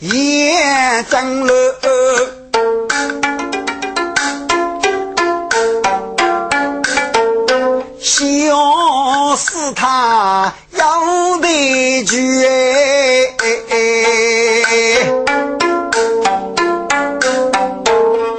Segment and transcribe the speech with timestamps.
[0.00, 1.52] 眼睁了，
[8.00, 12.16] 笑死他要得绝，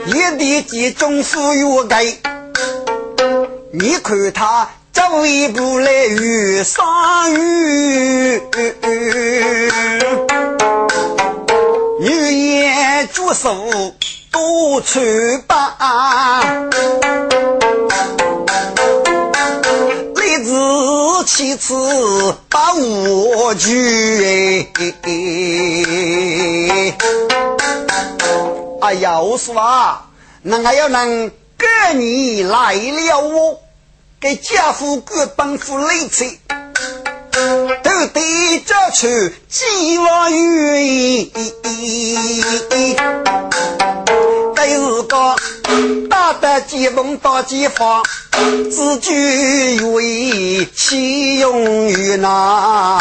[0.08, 2.04] 一地几种富有该，
[3.72, 6.84] 你看他走一步来遇上
[7.32, 8.42] 雨。
[12.04, 12.10] 女
[12.58, 13.66] 言绝手
[14.30, 16.60] 多穿帮，
[20.16, 20.52] 立志
[21.26, 24.68] 妻子把我娶。
[25.02, 26.94] 哎
[28.82, 30.08] 哎呀，我说啊，
[30.42, 33.62] 那还要能跟你来了我，
[34.20, 36.26] 给家父哥帮扶累车。
[37.94, 39.08] 都得着出
[39.48, 41.30] 几万元，
[42.74, 42.98] 第
[44.58, 45.36] 二个
[46.10, 48.02] 打得几梦到几方，
[48.72, 53.00] 自居为其用于哪？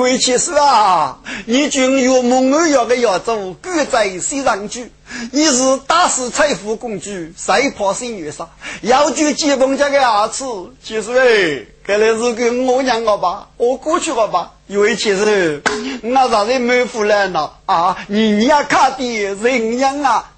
[0.00, 4.92] 为其实啊，你君有梦儿要个要走，各在西上去。
[5.32, 8.48] 你是打死财富工具，谁怕心女杀？
[8.82, 10.44] 要举基本家的儿子，
[10.82, 14.52] 其实哎，看来是跟我娘我爸，我过去我爸？
[14.66, 15.62] 因为其实
[16.02, 17.96] 那啥人没富来呢啊！
[18.08, 19.04] 你家看的
[19.34, 20.30] 人样啊，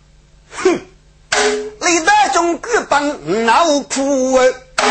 [0.50, 0.80] 哼！
[1.34, 4.44] 你那种狗帮闹苦啊！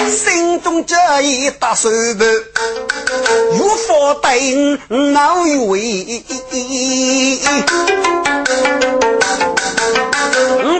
[0.09, 2.27] 心中这一大手板，
[3.57, 5.35] 如佛等恼
[5.67, 6.21] 为，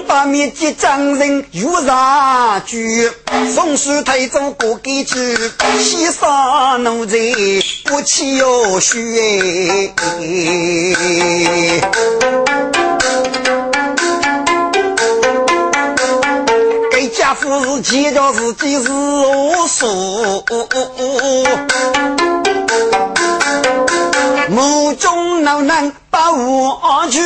[0.08, 3.10] 把面积将人如上举，
[3.56, 5.38] 松树推走过给去，
[5.80, 7.18] 西山奴才
[7.86, 9.94] 不弃要血。
[17.32, 19.88] 家父是见着自己是我说，
[24.50, 27.22] 目中能能把我去。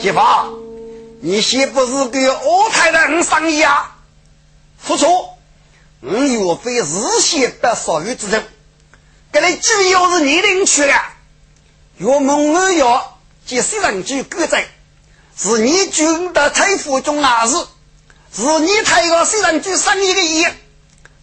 [0.00, 0.20] 姐夫，
[1.20, 3.96] 你岂不是给我太太生意啊？
[4.86, 5.36] 不错，
[6.00, 6.84] 我岳飞日
[7.20, 8.44] 先得少于之人，
[9.32, 10.94] 这里主要是你领去了，
[11.96, 14.68] 岳梦二要及西人居各在。
[15.42, 17.54] 是你军的财富中啊是，
[18.30, 20.44] 是你太个虽然就生一个亿，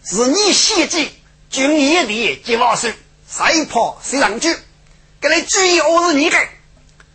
[0.04, 1.08] 是你献计
[1.48, 2.88] 军业的计划书，
[3.30, 4.56] 谁怕谁上去？
[5.20, 6.36] 给你注意，我是你的，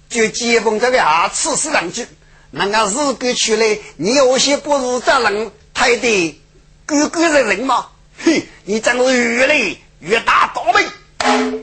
[0.07, 2.07] 就接风这个牙齿是上去，
[2.51, 6.41] 那个日狗出来，你有些不是这人太的
[6.85, 7.87] 哥哥的人吗？
[8.23, 10.85] 哼，你真是越来越大倒霉！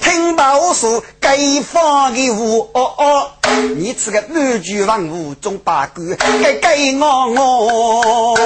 [0.01, 3.31] 听到我说该放的我，哦哦，
[3.77, 8.37] 你这个满句万物中八哥，该给我我，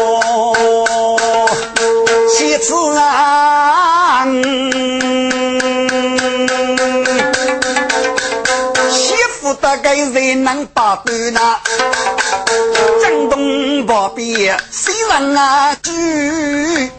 [2.36, 4.26] 其次啊，
[8.90, 11.58] 媳妇大概谁能把断呐？
[13.02, 14.34] 江东宝贝
[14.70, 15.74] 谁人啊？
[15.82, 16.90] 举。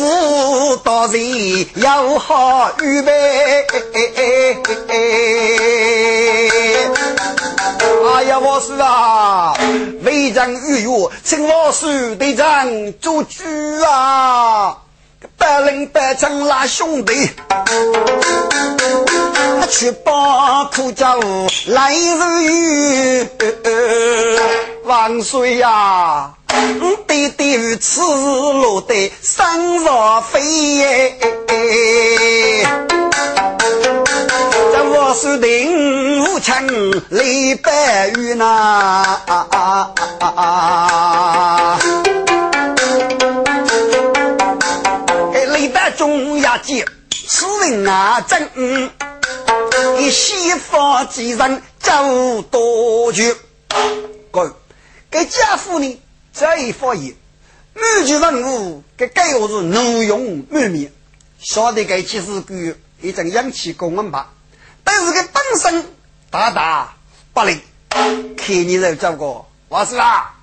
[0.00, 3.12] 夫大人要好预备。
[8.12, 9.54] 哎呀，我是啊，
[10.02, 10.90] 为人预约，
[11.22, 13.44] 请我师队长做主
[13.86, 14.78] 啊！
[15.36, 17.30] 百人百将拉兄弟，
[19.68, 21.14] 去把苦家
[21.66, 23.28] 来日雨，
[24.84, 26.32] 万岁呀！
[27.06, 30.40] 爹爹此落得身若飞
[30.76, 31.18] 耶，
[34.72, 36.66] 这我是定无枪
[37.10, 39.18] 李白玉呐，
[45.52, 46.84] 李白中亚杰，
[47.28, 48.48] 此人啊真，
[49.98, 53.24] 一西方几人走多久？
[54.30, 54.54] 哥，
[55.10, 56.00] 给家父呢？
[56.32, 57.14] 这一发言，
[57.74, 60.92] 满句文物给盖我是怒容满面，
[61.40, 64.32] 晓得该其实个一阵氧气公文吧，
[64.84, 65.84] 但是个本身
[66.30, 66.94] 大大
[67.34, 67.60] 不灵，
[67.90, 70.34] 看你这这个，我是啊，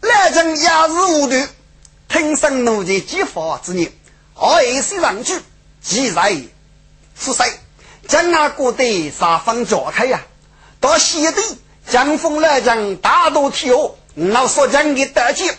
[0.00, 1.48] 来人也是无端，
[2.08, 3.92] 听声奴才激发之念，
[4.34, 5.34] 二是上去，
[5.82, 6.36] 既在
[7.18, 7.44] 出塞，
[8.06, 10.22] 将那国的沙方召开呀，
[10.78, 11.42] 到西地
[11.88, 13.96] 江风来将大渡天河。
[14.14, 15.50] 老所讲的德基，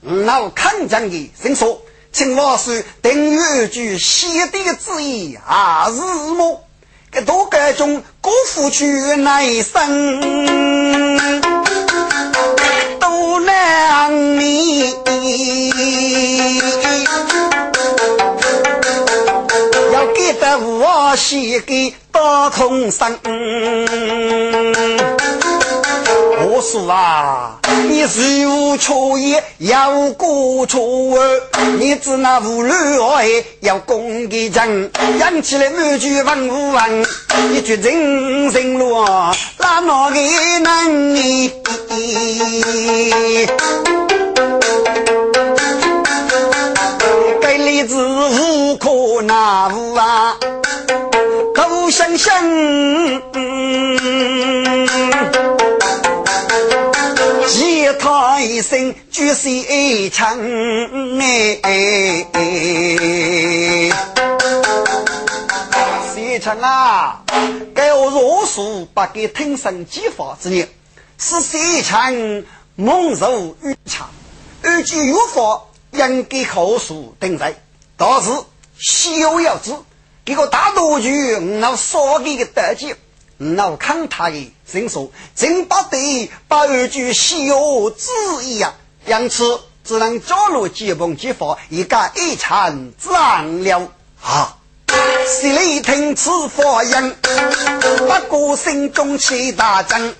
[0.00, 1.82] 老看讲的伸手，
[2.12, 6.00] 请老师等于句西的之意啊是
[6.34, 6.62] 么？
[7.10, 10.20] 给多个中辜负去来生，
[13.00, 14.90] 都难你
[19.92, 23.18] 要给得我写给大同生。
[26.56, 30.80] 我说啊，你是无错也要过错
[31.78, 33.26] 你只那无路爱
[33.60, 37.06] 要攻给人，养起来满句文武文，
[37.50, 40.18] 你决人生路哪哪个
[40.60, 41.52] 能你？
[47.42, 50.34] 该例子无可拿无啊，
[51.54, 52.34] 可想想。
[58.40, 61.60] 一声，举手一唱，哎，
[66.14, 67.22] 谁唱啊？
[67.74, 70.68] 该我若数不给听声激发之年，
[71.18, 72.12] 是谁唱？
[72.74, 74.10] 梦如玉唱，
[74.62, 75.62] 二句有法，
[75.92, 77.54] 应该口述定在。
[77.96, 78.30] 但是
[78.76, 79.74] 需要要知，
[80.26, 82.94] 这个大多句，我少给个得劲。
[83.38, 88.08] 老看他的身手，真不得把二句西游旨
[88.42, 88.72] 意呀，
[89.06, 93.92] 因此只能加入结盟结法，一个一场自然了
[94.22, 94.56] 啊！
[95.26, 97.16] 心里听此发言，
[97.98, 100.14] 不过心中起大震。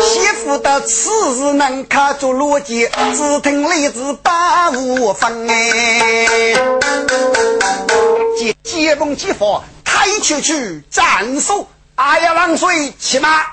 [0.00, 6.54] 媳妇的此事能看作逻辑，只听例子把无分哎。
[8.38, 11.66] 结结盟结法，抬出去斩首。
[12.02, 13.44] 阿呀，王水骑马，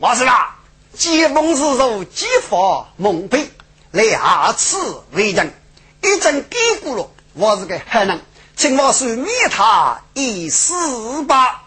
[0.00, 0.56] 我是啦。
[0.94, 3.46] 疾风之手，疾发蒙蔽，
[3.92, 5.54] 两次为人，
[6.02, 7.08] 一阵嘀咕了。
[7.34, 8.20] 我是个汉人，
[8.56, 11.62] 请我水灭他一死吧。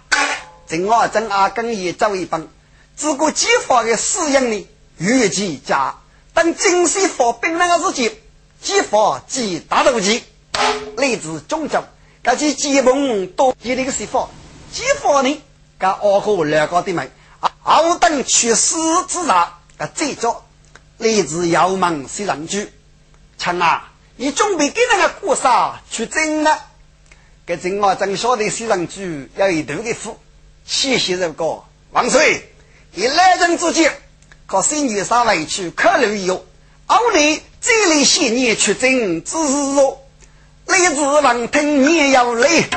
[0.67, 2.45] 正我正阿更也走一帮，
[2.97, 4.67] 只顾疾发的使用呢，
[4.97, 5.95] 越其家。
[6.33, 8.19] 等精细发兵那个时期，
[8.61, 10.21] 疾发即大斗计，
[10.97, 11.81] 来自中州，
[12.21, 14.27] 这些疾风多一个是法，
[14.73, 15.41] 疾发呢？
[15.77, 17.09] 跟二哥两个的妹，
[17.63, 18.75] 二等去世
[19.07, 19.31] 之日，
[19.77, 20.45] 个最早
[20.97, 22.71] 来自窑门西人居。
[23.37, 26.57] 陈啊，你准备给那个过啥去整了？
[27.45, 30.17] 给整我正晓得西人居要一头的福，
[30.65, 32.51] 谢谢这个王水。
[32.93, 33.89] 以来人之际，
[34.47, 36.45] 可新女啥委屈考虑有，
[36.85, 40.01] 后来这里些年去整，只是说
[40.65, 42.69] 来自王听你要来。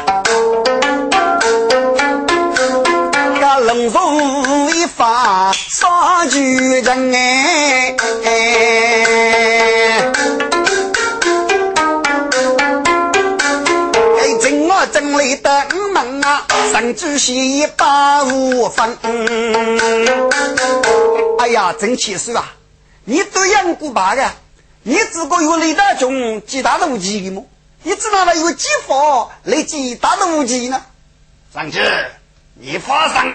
[3.68, 7.94] 龙凤一发杀巨人哎！
[8.24, 10.00] 哎，
[14.40, 18.96] 正我正里的门啊，上主席一把五分。
[21.38, 22.54] 哎呀，真气死啊！
[23.04, 24.30] 你都养过八个，
[24.82, 27.46] 你只个有雷大中几大的武器的么？
[27.82, 30.80] 你知道了有几发来几大的武器呢？
[31.52, 31.78] 上去，
[32.54, 33.30] 你发上。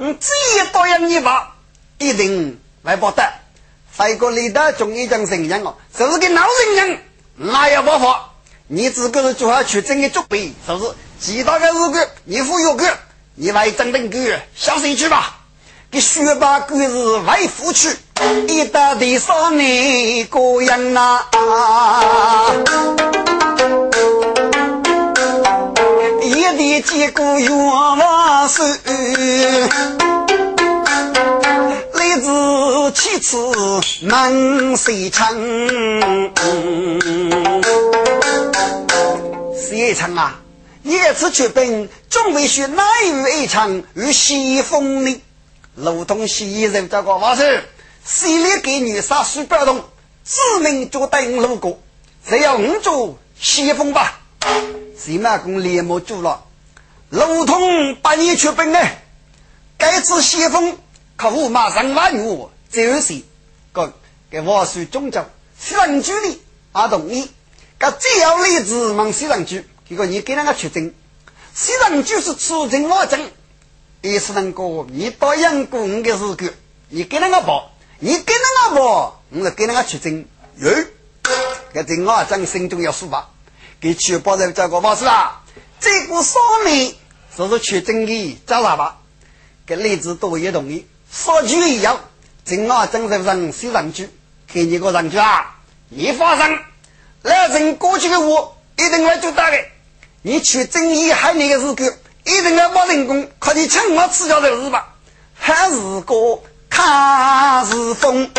[0.00, 1.56] 嗯，只要答应你吧，
[1.98, 3.28] 一定来不得。
[3.90, 7.02] 飞过里的中一讲神人哦，就是个老人人，
[7.34, 8.30] 那也不法。
[8.68, 10.92] 你自个是做好去整个准备，是不是？
[11.18, 12.96] 其他的如果你忽悠个，
[13.34, 15.34] 你来整顿个小心去吧。
[15.90, 17.88] 给学霸哥是外父去，
[18.46, 21.24] 一打地上你个人呐。
[26.48, 28.64] 一地几个冤枉手，
[31.92, 33.36] 来自七次
[34.02, 35.28] 满水城。
[39.54, 40.40] 谁唱啊？
[40.82, 42.82] 一次出兵，准备学哪
[43.34, 45.20] 一场与西风呢？
[45.74, 47.62] 路东西人这个话是，
[48.06, 49.84] 谁来给女杀水表动？
[50.24, 51.78] 指名就等路过，
[52.26, 54.20] 只要五做西风吧。
[54.98, 56.44] 谁马公连忙住了，
[57.10, 58.78] 路通八年出兵呢？
[59.76, 60.76] 该次先锋
[61.16, 63.22] 可我马上万我就是
[63.72, 63.94] 个
[64.28, 65.26] 给我属中将，
[65.56, 67.30] 西人居里阿同意。
[67.78, 70.92] 个只要例子问西人居，结果你给那个出征，
[71.54, 73.30] 西人居是出征我征，
[74.02, 76.52] 也是能够你答应过我的事个，
[76.88, 80.26] 你给那个报，你给那个报，我就给那个出征。
[80.56, 80.70] 哟，
[81.72, 83.30] 这征我征心中要数吧。
[83.80, 85.42] 给确保人这个方式啊，
[85.80, 86.94] 这个上面
[87.36, 88.98] 就是去整理找喇叭？
[89.66, 92.00] 给例子都也同意，说句一样，
[92.44, 94.08] 正啊正在上西上去，
[94.46, 95.56] 给你个人去啊！
[95.90, 96.58] 你发生，
[97.22, 99.58] 来人过去的话，一定会做到的。
[100.22, 101.84] 你去正义害你的事故，
[102.24, 104.94] 一定要把人工，靠你抢我吃掉的是吧？
[105.34, 108.30] 还是个看是风。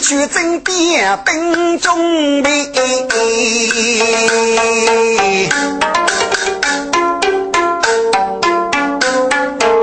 [0.00, 2.66] 去征边兵中备，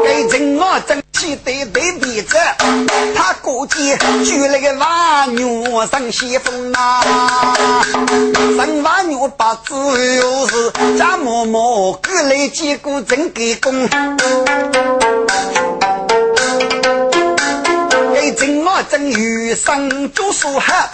[0.03, 2.37] 给人我争气对对比着，
[3.15, 3.95] 他估计
[4.25, 7.03] 就那个王牛上西风啊，
[8.57, 13.89] 上王牛把自由是家嬷嬷过来结果真给功。
[18.33, 20.89] 正我正遇上做书汉，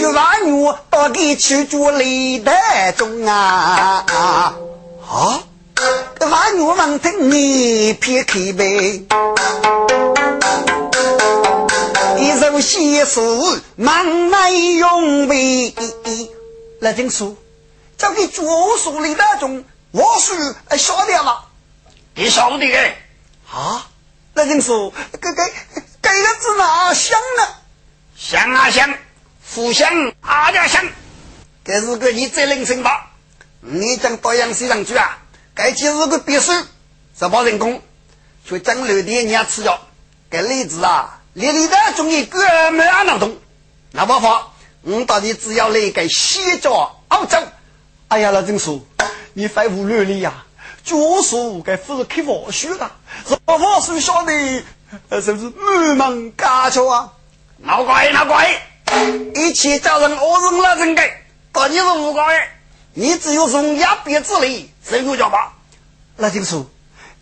[0.00, 4.04] 就把我到底去做雷台中啊！
[4.08, 4.54] 啊，
[6.18, 9.04] 把我们听你撇开呗，
[12.18, 13.20] 一首写诗
[13.76, 15.74] 忙来用呗。
[16.80, 17.36] 来听书，
[17.98, 21.44] 交给做书雷台中，我是晓得了，
[22.14, 22.76] 你晓得的
[23.52, 23.86] 啊？
[24.34, 25.42] 来听书，给给。
[26.02, 27.48] 这个字哪香呢？
[28.16, 28.94] 香啊香，
[29.54, 30.84] 互相阿家香。
[31.64, 33.10] 这是个你责任心吧？
[33.60, 35.18] 你将到阳西上去啊？
[35.54, 36.52] 该就是个别墅，
[37.18, 37.82] 十八人工，
[38.44, 39.80] 去整楼的你要吃药。
[40.30, 43.36] 这例子啊，里里的中医根没安能懂。
[43.92, 47.38] 那不法，我到底只要来个西郊澳洲。
[48.08, 48.86] 哎呀，老郑叔，
[49.34, 50.44] 你废物乱理呀！
[50.90, 52.90] 教书该不是开佛书的，
[53.28, 54.32] 是佛书晓得。
[55.22, 57.12] 是不是满门家教啊？
[57.62, 58.60] 老怪老怪，
[59.36, 62.50] 一切叫人恶人来人改，到你是无怪，
[62.94, 65.52] 你只有从压边之力，谁我叫吧？
[66.16, 66.66] 那就说，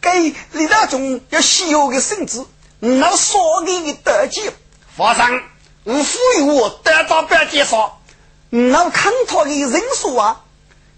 [0.00, 2.42] 给李大忠要稀有的圣旨，
[2.78, 4.50] 那所给的德基，
[4.96, 5.42] 发生，
[5.84, 8.00] 我赋予我得到不要介绍，
[8.48, 10.40] 那看他的人数啊，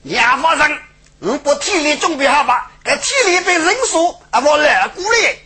[0.04, 0.78] 也发生，
[1.22, 2.70] 我把体力准备好吧？
[2.82, 5.38] 给体力被人数啊，我来鼓励。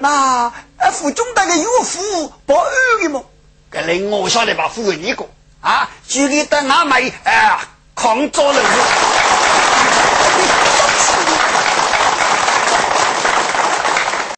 [0.00, 0.52] 那
[0.92, 3.24] 府中的个服务保安的么？
[3.70, 5.24] 这里我晓得把夫人一个
[5.60, 7.58] 啊，就给等阿妹哎，
[7.94, 8.60] 抗造了。